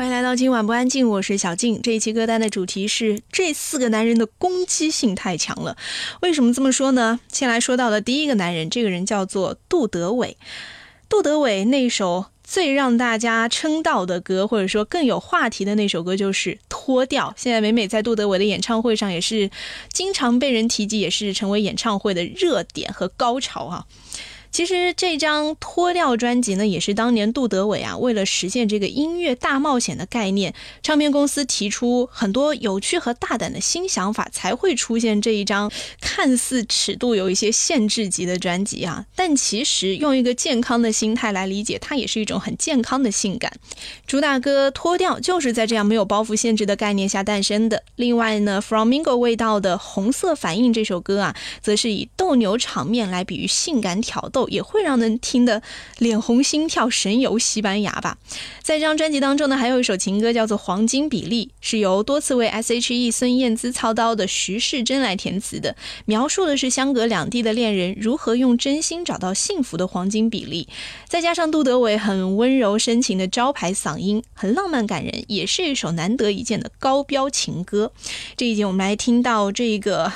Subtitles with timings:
[0.00, 1.82] 欢迎来到今晚不安静，我是小静。
[1.82, 5.76] 这一期歌单的主题是这四个男人的攻击性太强了。
[6.22, 7.20] 为什么这么说呢？
[7.30, 10.38] 先来说到的第一个男人，这个人叫做杜德伟。
[11.06, 17.28] 杜德伟那首最让大家称道的歌，或者说更有话题的那首歌，就是《脱掉》。
[17.36, 19.50] 现在每每在杜德伟的演唱会上，也是
[19.92, 23.84] 经常被人提及，也是成为演唱会的热点和高潮啊。
[24.50, 39.06] 其实这张脱掉专辑呢，也是当年杜德伟啊，为了实现这个音乐大冒险的概念，唱片公司提出很多有趣和大胆的新想法，才会出现这一张看似尺度有一些限制级的专辑啊。
[39.14, 43.52] 但其实用一个健康的心态来理解，它也是一种很健康的性感。
[44.06, 47.84] 主打歌脱掉就是在这样没有包袱限制的概念下诞生的。
[47.94, 54.39] 另外呢，Fromingo 味道的红色反应这首歌啊，则是以斗牛场面来比喻性感挑逗。
[54.48, 55.62] 也会让人听得
[55.98, 58.18] 脸红心跳，神游西班牙吧。
[58.62, 65.74] 在这张专辑当中呢，还有一首情歌叫做《黄金比例》，是由多次为 S.H.E 孙燕姿操刀的徐世珍来填词的，
[66.04, 70.68] 描述的是相隔两地的恋人如何用真心找到幸福的黄金比例。
[71.08, 77.92] 再加上杜德伟很温柔深情的招牌嗓音，很浪漫感人，也是一首难得一见的高标情歌。
[78.36, 80.12] 这一节我们来听到这个。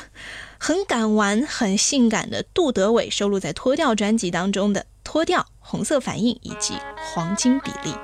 [0.67, 7.95] 很敢玩、很性感的杜德伟收录在脱掉专辑当中的脱掉红色反应以及黄金比例。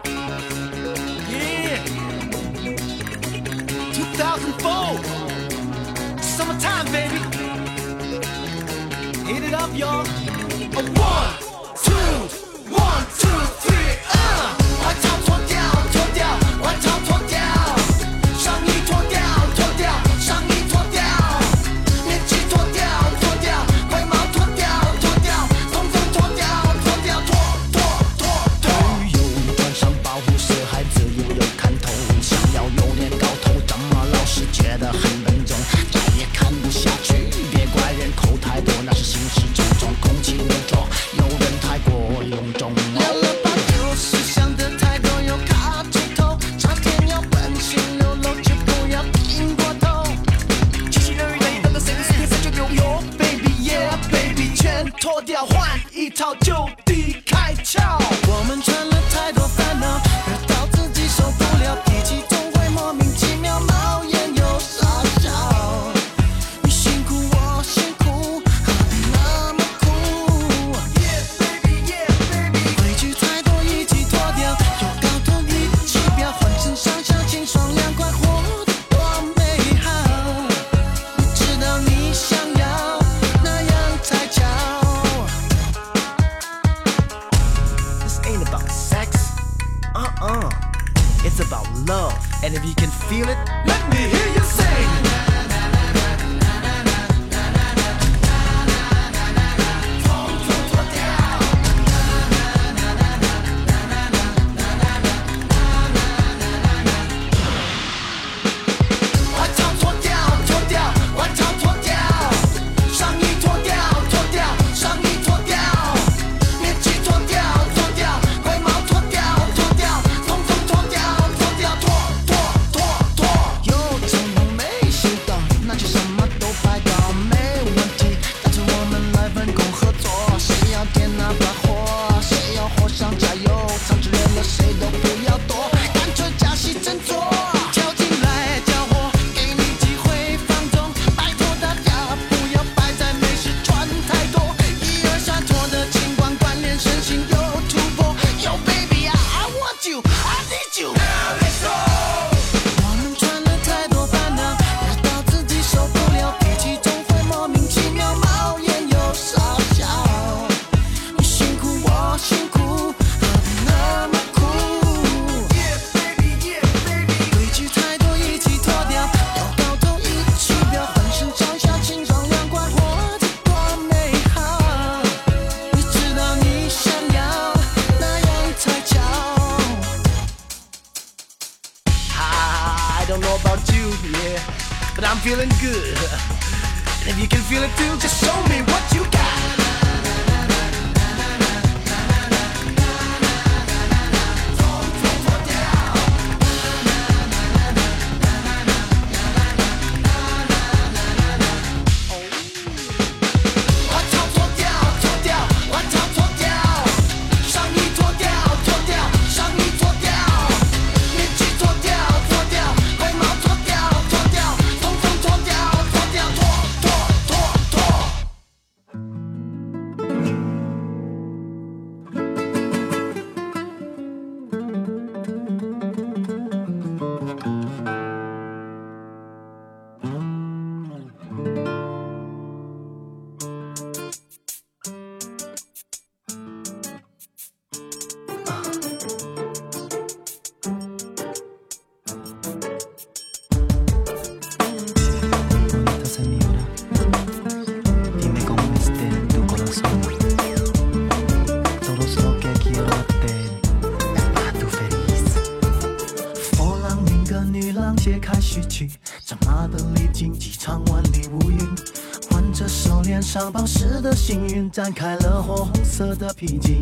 [264.73, 266.81] 展开了火红色的披荆。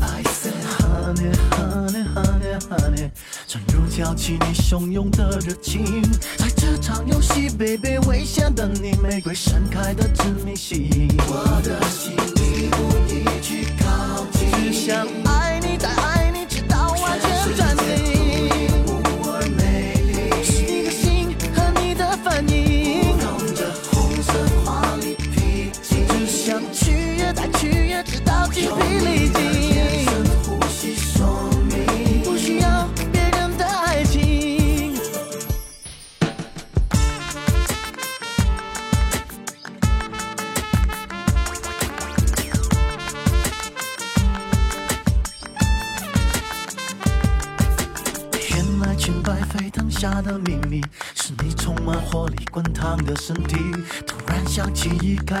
[0.00, 3.10] I said honey honey honey honey，
[3.46, 6.02] 正如挑起你汹涌的热情，
[6.36, 11.08] 在这场游戏，baby，危险的你，玫瑰盛开的致命吸引。
[11.28, 18.19] 我的心你不易去靠近，只想爱你，再爱你，直到完全暂停。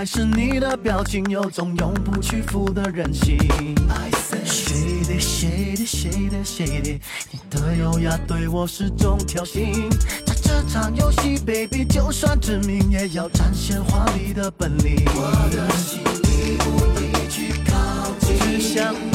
[0.00, 3.36] 一开始你的表情，有种永不屈服的任性。
[4.46, 7.00] Shady shady shady shady，
[7.30, 9.90] 你的优雅对我是种挑衅。
[10.24, 15.04] 在这场游戏，baby，就算致命，也要展现华丽的本领。
[15.14, 17.76] 我的心你不易去靠
[18.20, 19.09] 近，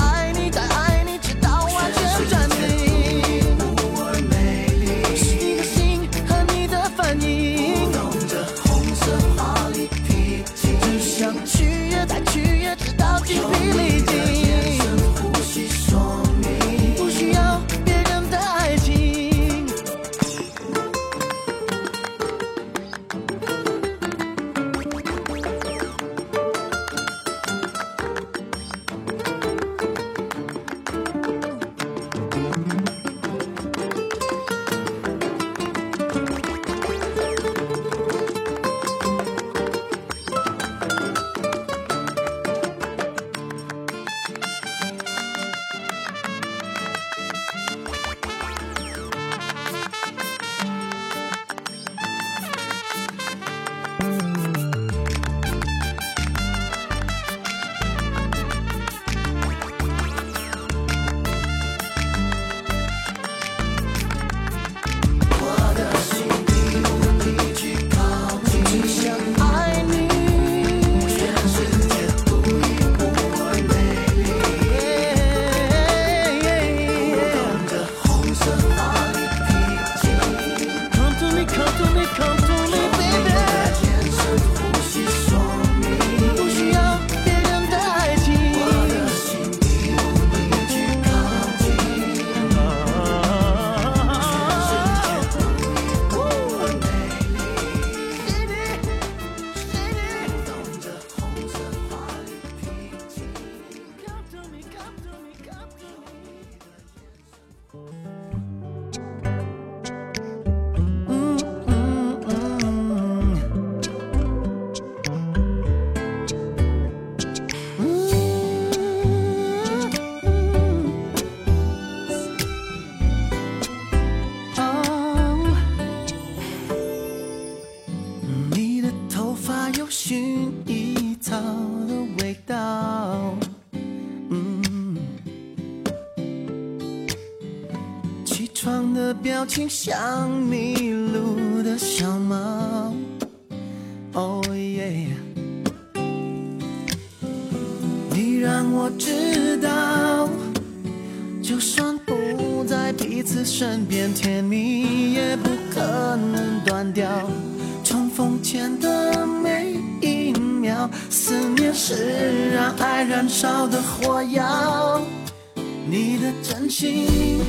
[166.44, 167.40] 真心，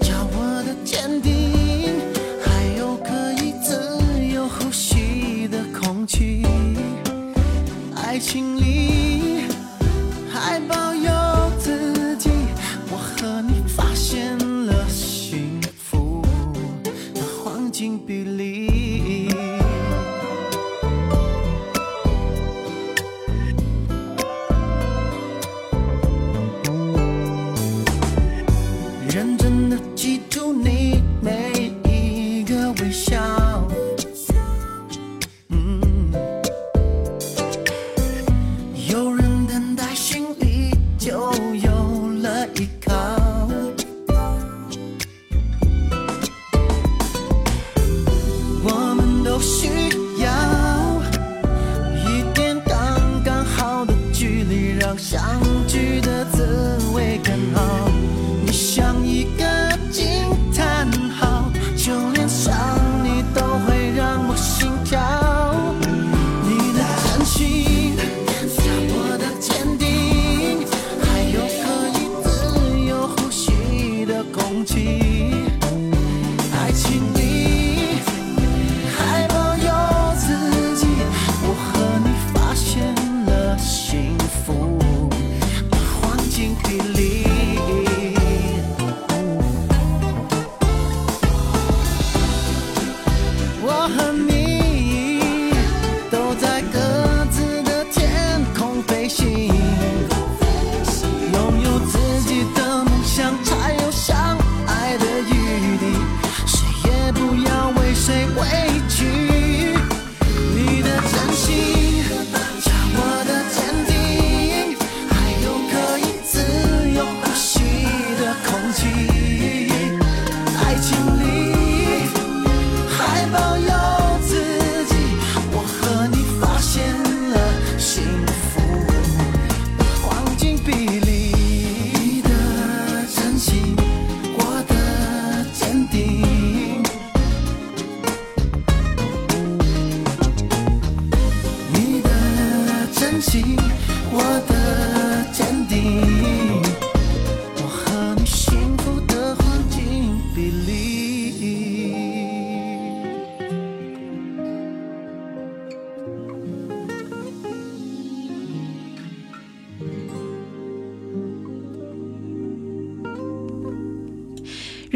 [0.00, 1.55] 叫我的坚定，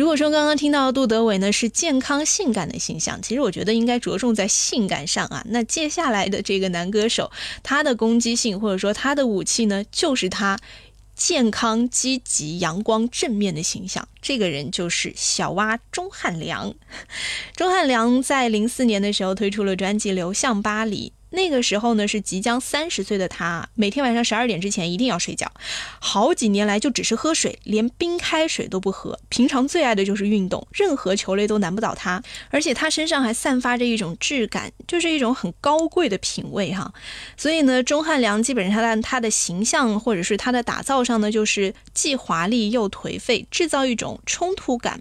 [0.01, 5.45] 如果说刚刚听到杜德伟呢是健康性感的形象，其实我觉得应该着重在性感上啊。
[5.49, 7.31] 那接下来的这个男歌手，
[7.63, 10.59] 他的攻击性或者说他的武器呢，就是他
[11.15, 14.09] 健康、积极、阳光、正面的形象。
[14.23, 16.75] 这个人就是小蛙钟汉良。
[17.55, 21.13] 钟汉良在零四年的时候推出了专辑《流向巴黎》。
[21.31, 25.51] 那个时候呢，是即将三十岁的他，每天晚上十二点之前一定要睡觉，
[25.99, 29.19] 好几年来就只是喝水，连冰开水都不喝。
[29.29, 36.93] 平常最爱的就是运动，任何球类都难不倒他，而且他身上还散发着一种质感，就是一种很高贵的品味哈。
[37.37, 45.01] 所以呢，钟汉良基本上他他的形象或者是他的打造上呢，就是既华丽又颓废，制造一种冲突感。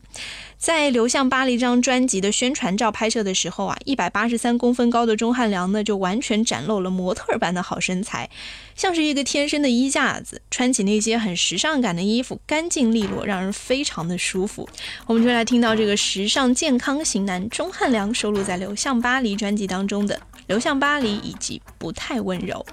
[0.60, 8.30] 在《流向巴黎》这张专辑的宣传照拍摄的时候啊，一百八十三公分高的钟汉良呢，就完全展露了模特般的好身材，
[8.75, 10.42] 像是一个天生的衣架子。
[10.51, 14.68] 穿起那些很时尚感的衣服，干净利落，让人非常的舒服。
[15.08, 20.16] 我们就来听到这个时尚健康型男钟汉良收录在《流向巴黎》专辑当中的
[20.48, 22.66] 《流向巴黎》以及《不太温柔》。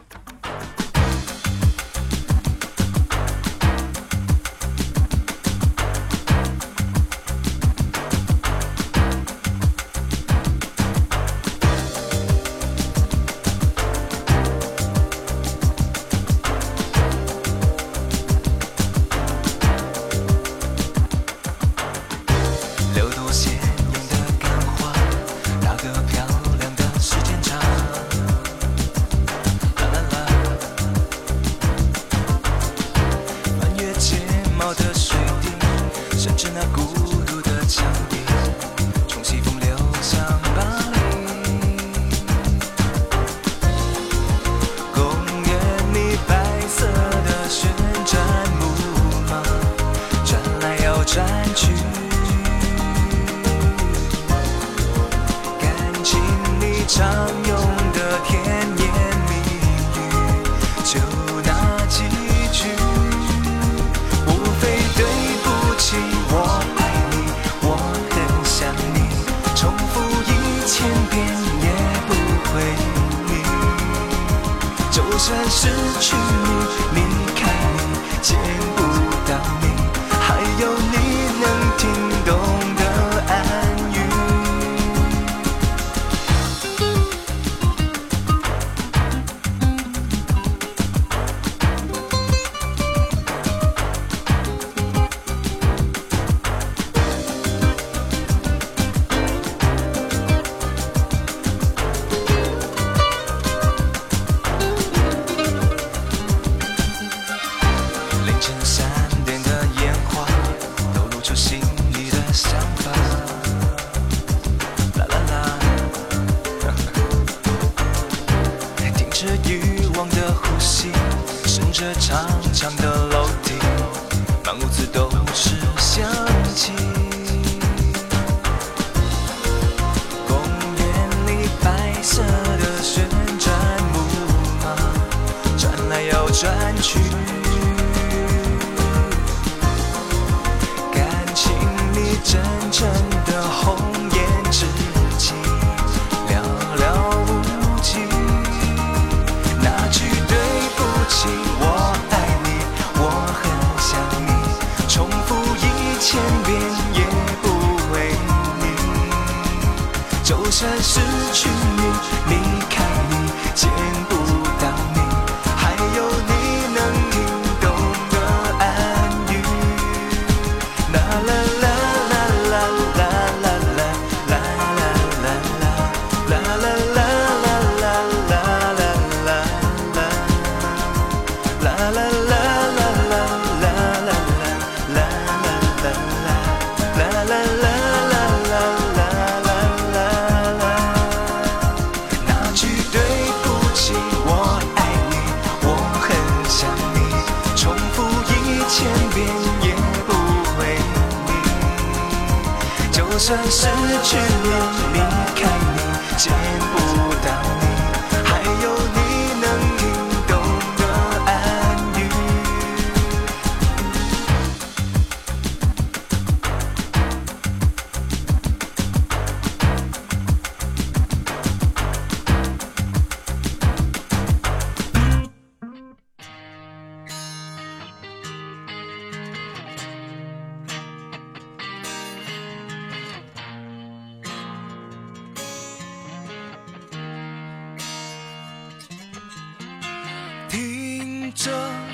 [241.47, 241.53] 着，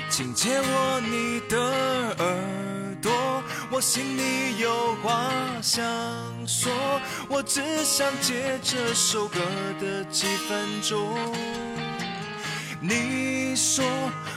[0.09, 1.59] 请借我你的
[2.17, 3.11] 耳朵，
[3.69, 5.29] 我心里有话
[5.61, 5.83] 想
[6.47, 6.71] 说，
[7.29, 9.39] 我只想借这首歌
[9.79, 11.15] 的几分钟。
[12.81, 13.85] 你说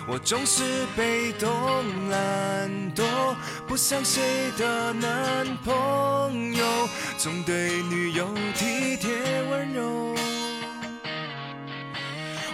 [0.06, 0.62] 我总是
[0.94, 1.50] 被动
[2.10, 3.02] 懒惰，
[3.66, 4.22] 不像谁
[4.58, 9.10] 的男朋友，总对女友体贴
[9.50, 10.05] 温柔。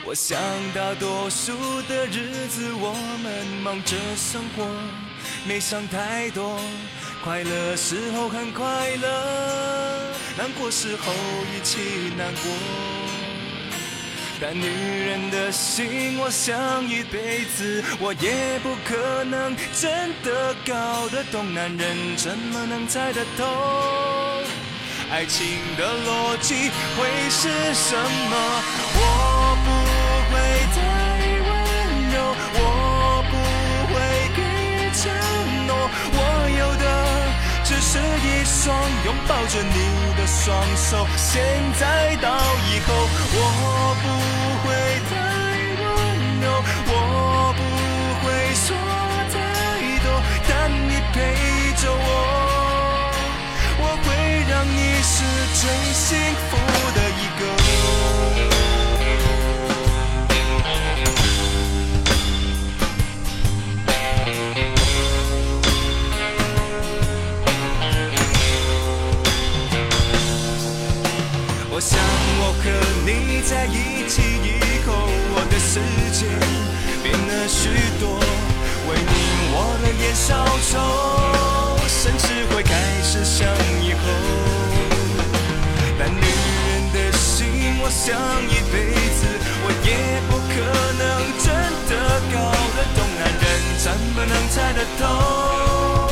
[0.05, 0.37] 我想
[0.75, 4.67] 大多数的日子，我们忙着生活，
[5.47, 6.59] 没想太多。
[7.23, 8.65] 快乐时候很快
[8.97, 11.13] 乐，难过时候
[11.55, 12.51] 一起难过。
[14.41, 21.55] 但女人的心，我想一辈子我也不可能真的搞得懂。
[21.55, 24.43] 男人怎么能猜得透？
[25.13, 28.63] 爱情的逻辑会是什么？
[28.95, 29.42] 我
[37.93, 38.75] 是一双
[39.05, 41.07] 拥抱着你的双手。
[41.15, 41.45] 现
[41.79, 42.29] 在到
[42.71, 42.89] 以后，
[43.35, 43.39] 我
[44.01, 44.07] 不
[44.65, 44.67] 会
[45.11, 45.13] 太
[45.77, 45.85] 温
[46.41, 46.45] 柔，
[46.89, 46.91] 我
[47.53, 47.61] 不
[48.25, 48.25] 会
[48.55, 48.67] 说
[49.29, 49.37] 太
[50.03, 50.07] 多，
[50.49, 50.51] 但
[50.89, 51.15] 你陪
[51.83, 52.01] 着我。
[53.79, 54.09] 我会
[54.49, 55.15] 让你是
[55.61, 56.09] 最幸
[56.49, 56.51] 福
[73.05, 74.95] 你在一起以后，
[75.35, 75.81] 我的世
[76.13, 76.27] 界
[77.03, 78.21] 变了许多，
[78.87, 79.13] 为你
[79.51, 80.79] 我的眼消愁，
[81.89, 82.71] 甚至会开
[83.03, 83.45] 始想
[83.83, 84.05] 以后。
[85.99, 88.15] 但女人的心，我想
[88.47, 89.27] 一辈子
[89.65, 89.91] 我也
[90.31, 90.55] 不可
[90.95, 91.03] 能
[91.43, 91.51] 真
[91.91, 91.93] 的
[92.33, 92.35] 搞
[92.77, 93.43] 得懂，男人
[93.79, 96.09] 怎么能猜得透？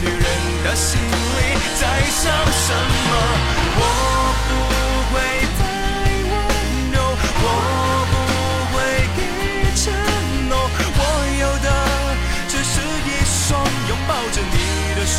[0.00, 0.24] 女人
[0.64, 1.38] 的心里
[1.78, 3.12] 在想什么？
[3.76, 3.80] 我
[4.48, 4.50] 不
[5.12, 5.14] 会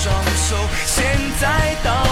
[0.06, 1.04] 双手现
[1.40, 2.05] 在到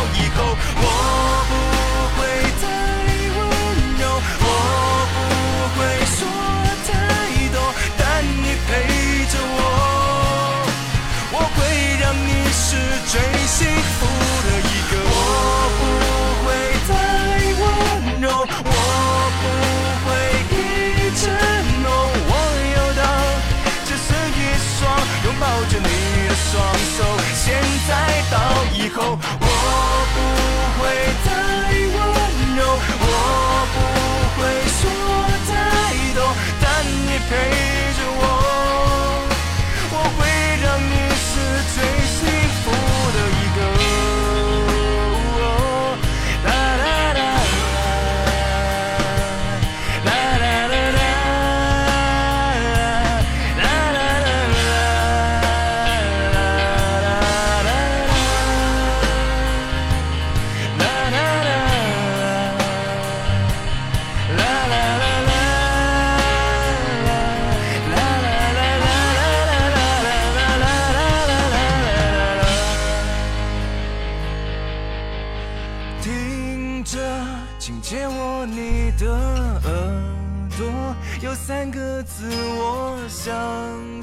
[81.73, 83.33] 个字我想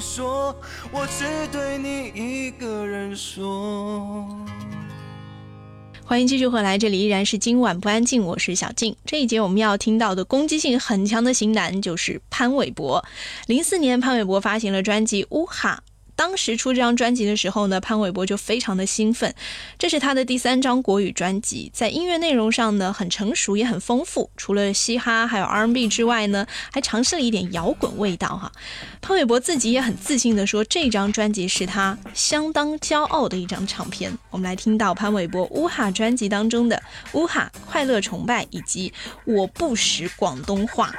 [0.01, 0.53] 说，
[0.91, 4.27] 我只对你一个人说。
[6.03, 8.93] 欢迎继续回来，这里依然是今晚不安静，我是小静。
[9.05, 13.05] 这一节我们要听到的攻击性很强的型男就是潘玮柏。
[13.47, 15.81] 零四年，潘玮柏发行了专辑《乌哈》。
[16.21, 19.33] 当时出这张专辑的时候呢，潘玮柏就非常的兴奋。
[19.79, 24.29] 这是他的第三张国语专辑，在音乐内容上呢很成熟也很丰富。
[24.37, 28.51] 除了嘻哈还有 R&B 之外呢，还尝试了一点摇滚味道哈。
[29.01, 34.15] 潘玮柏自己也很自信的说，这张专辑是他相当骄傲的一张唱片。
[34.29, 36.75] 我们来听到潘玮柏《乌哈》专辑当中的
[37.19, 38.89] 《乌哈快乐崇拜》以及
[39.25, 40.93] 《我不识广东话》。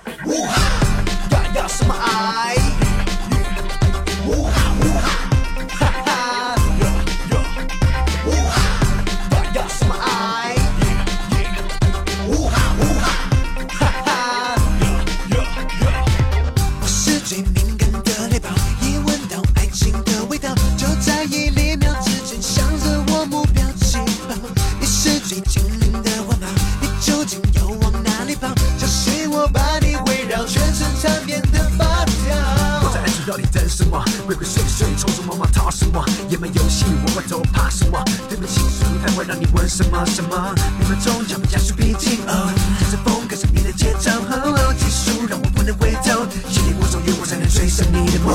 [33.27, 34.03] 到底等什么？
[34.27, 36.05] 鬼鬼祟祟，匆匆忙忙逃什么？
[36.29, 38.03] 野蛮游戏，我回头怕什么？
[38.29, 40.55] 对不起，速度太会，让你问什么什么？
[40.81, 48.35] 你们终将加速逼近，哦，跟着风，跟上你的节奏，哦，技术让我不能回头，心里我手越我才能追上你的梦。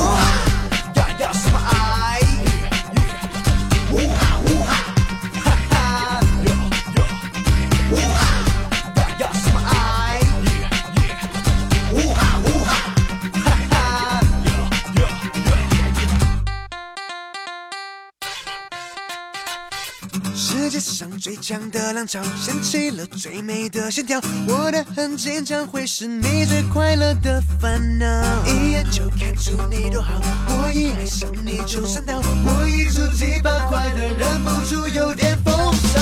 [21.48, 24.20] 强的浪潮，掀起了最美的线条。
[24.50, 28.06] 我的痕迹将会是你最快乐的烦恼。
[28.46, 30.12] 一眼就看出你多好，
[30.50, 32.18] 我一爱上你就上当。
[32.18, 36.02] 我一触即发，快乐忍不住有点风骚。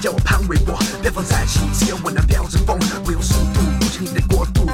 [0.00, 2.78] 只要我潘玮柏，别放在一起，只有我能飙着风。
[3.04, 4.64] 我用速度入侵你的国度，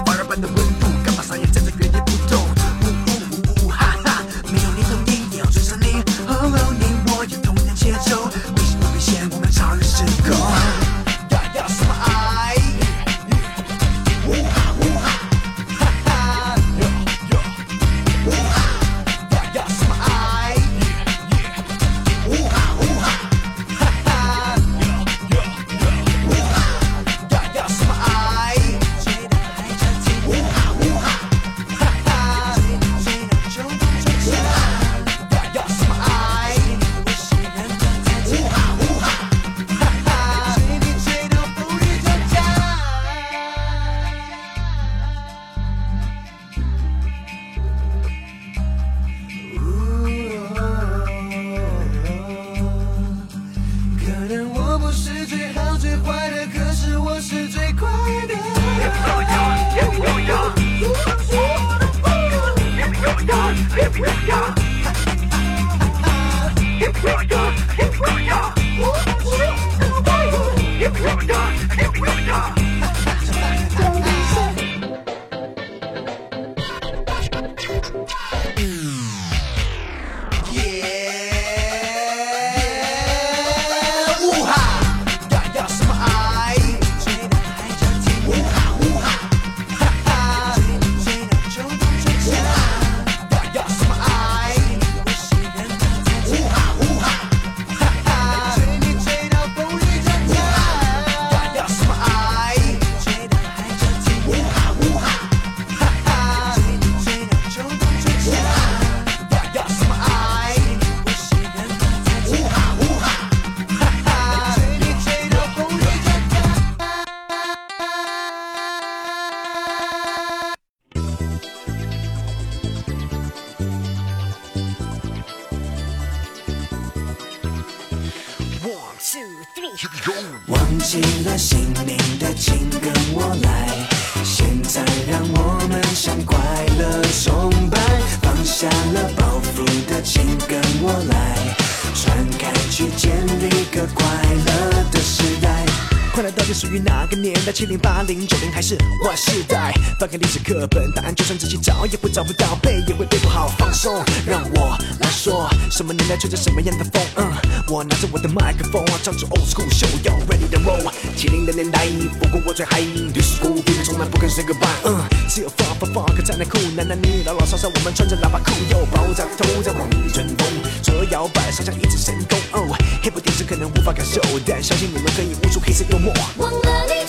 [150.02, 153.46] 翻开历史课本，答案就算自己找也会找不到，背也会背不好。
[153.56, 157.00] 放松，让我来说，什么年代吹着什么样的风？
[157.14, 157.32] 嗯，
[157.68, 160.90] 我拿着我的麦克风，唱出 old school show yo ready to roll。
[161.16, 161.86] 七零的年代，
[162.18, 164.66] 不过我最嗨，历史古逼从来不肯 say goodbye。
[164.82, 170.48] 嗯，只有 funk funk funk 才能酷，男男女女老老少少，我们穿着喇叭裤，又爆炸头在往春风，
[170.82, 172.36] 左右摇摆，上下一指神功。
[172.50, 176.12] 哦，hip hop 电视可能无法感受，但相信你们可以悟出黑色幽默。
[176.38, 177.06] 忘了你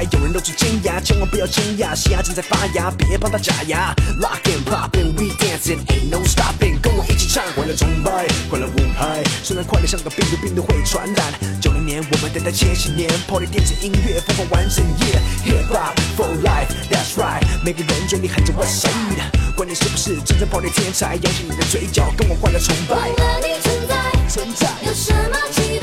[0.00, 3.94] 有人露出尖牙，千万不要惊讶，新牙正在发芽，别帮它假牙。
[4.20, 9.22] Rock and pop and we dancing, ain't no stopping，跟我一起唱，快乐崇拜，快乐舞拍。
[9.42, 11.32] 虽然快乐像个病毒，病毒会传染。
[11.60, 17.42] 九零年我们等待千禧年，Party 电子音乐疯狂完整夜，Hip hop for life, that's right。
[17.64, 21.16] 每个人嘴里喊着 What's up，管你是不是真正 Party 天才？
[21.16, 23.08] 扬起你的嘴角，跟我快乐崇拜忘。
[23.08, 23.94] 了你存在，
[24.28, 25.81] 存在，有什么期待？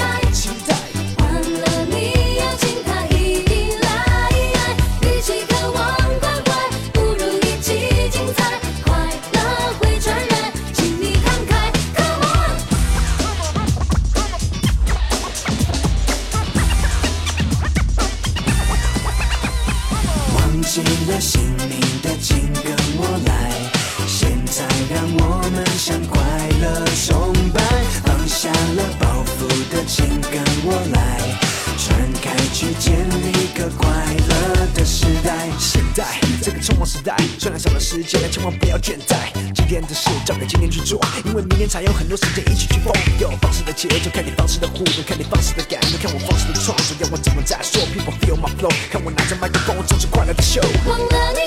[38.03, 39.31] 间，千万不要倦怠。
[39.53, 42.93] 今天的事交给今天去做，因为明天才有很多时间一起去疯。
[43.19, 50.65] 有放肆的节奏，看你放肆的互动，看你放肆的感动，看我放肆的创作，要我怎么再说？People feel my flow，看我拿着麦克风，唱出快乐的 show。
[50.88, 51.38] 忘了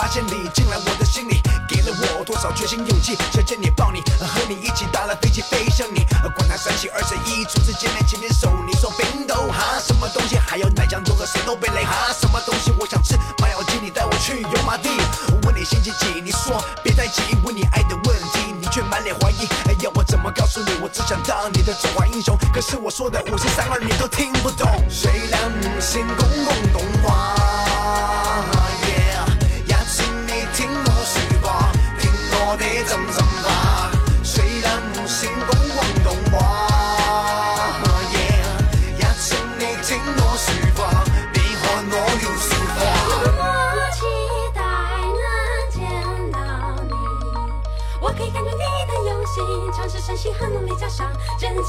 [0.00, 14.88] 发现你进来我的心里，给了我多少决心勇气，想见你抱你，和你一起搭了飞机飞向你，管他三七二十一，初次见面牵牵手，你说冰豆哈，什么东西还有奶酱多和谁都被累哈，什么东西我想吃，麻油鸡你带我去油麻地，
[15.42, 19.46] 问你星期几，你说别太急，问你爱的问题，你却满脸怀疑，
[19.84, 24.66] 要我怎么告诉你，我只想当你的中华英雄，可是我说的五四三二你都听不懂。
[24.88, 25.38] 虽然
[25.78, 26.82] 星光光動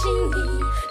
[0.01, 0.90] 真情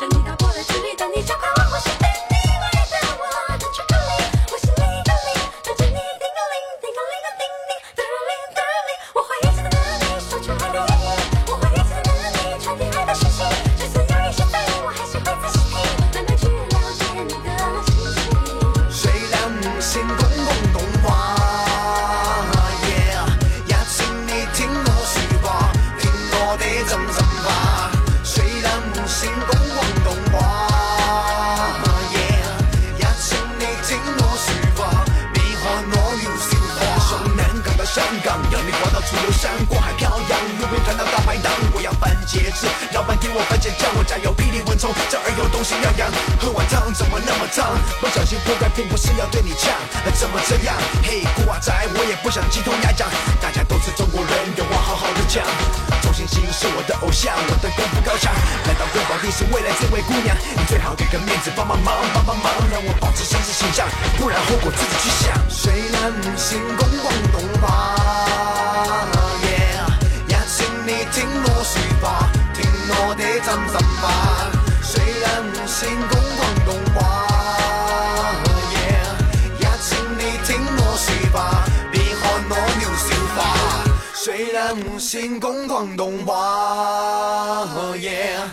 [84.81, 87.69] 虽然唔成功广东话。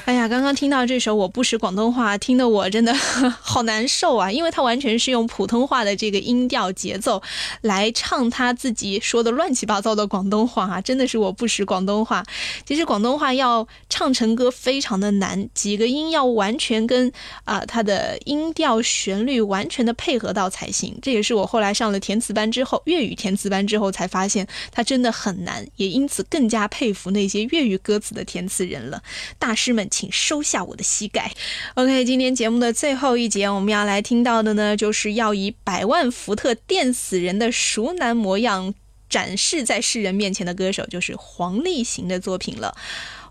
[0.06, 4.30] 哎呀，刚刚听到这首《我不识广东话》，听得我真的好难受啊！
[4.30, 7.22] 因为他完全是用普通话的这个音调节奏
[7.62, 12.26] 来唱他自己说的乱七八糟的广东话啊，真的是我不识广东话。
[12.66, 17.12] 其实广东话要唱成歌非常的难，几个音要完全跟
[17.46, 20.98] 啊、它的音调旋律完全的配合到才行。
[21.02, 29.02] 这也是我后来上了填词班之后，粤语填词班之后才发现，它真的很难，也因此更加佩服那些粤语歌词的填词人了。
[29.40, 31.32] 大师们，请收下我的膝盖。
[31.76, 38.74] OK，今天节目的最后一节，我们要来听到的呢，就是要以百万伏特电死人的熟男模样
[39.10, 42.76] 展示在世人面前的歌手，就是黄立行的作品了。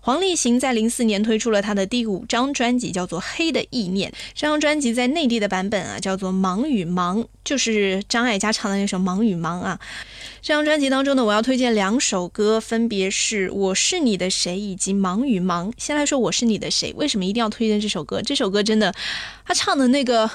[0.07, 4.09] 黄立行在零四年推出了他的第五张专辑，叫做《黑的意念》。
[4.33, 9.77] 这张专辑在内地的版本啊，叫做《忙与忙》，就是张艾嘉唱的那首《忙与忙》啊。
[10.41, 15.69] 这张专辑当中呢，我要推荐两首歌，分别是《我是你的谁》以及《忙与忙》。
[15.77, 18.21] 先来说《我是你的谁》，为什么一定要推荐这首歌？
[18.21, 18.95] 这首歌真的，
[19.43, 20.31] 他唱的那个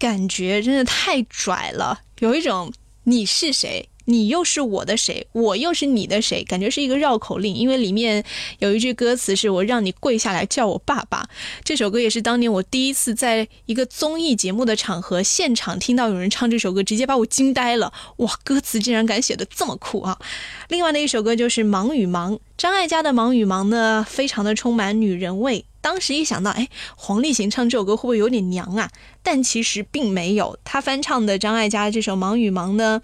[0.00, 2.72] 感觉真的太拽了，有一种
[3.04, 3.88] 你是谁。
[4.06, 7.54] 你又是我的谁，我又是你的谁，感觉是一个绕口令。
[7.54, 8.24] 因为里面
[8.58, 11.28] 有一句歌词是我让你跪下来叫我爸爸。
[11.64, 17.92] 这首歌也是当年我第一次在一个综艺节目的场合现场听到有人唱这首歌，直接把我惊呆了。
[18.16, 20.18] 哇，歌词竟然敢写的这么酷啊！
[20.68, 25.64] 另外的一首歌就是《忙与忙》，张艾嘉的《忙与忙》呢，非常的充满女人味。
[25.82, 28.88] 当时一想到，哎，黄立行唱这首歌会不会有点娘啊？
[29.22, 33.02] 但其实并没有，他翻唱的张艾嘉这首《忙与忙》呢，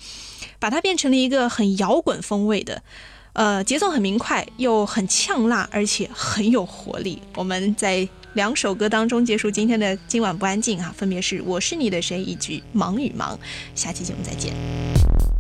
[0.59, 2.83] 把它变成了一个很摇滚风味的，
[3.33, 7.21] 呃，节奏很明快，又很呛辣，而且很有活力。
[7.35, 13.37] 我们在两首歌当中结束今天的今晚不安静啊，分别是《我是你的谁》以及《忙与忙》。
[13.75, 15.38] 下期节目再见。